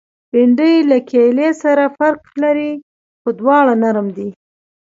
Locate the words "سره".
1.61-1.83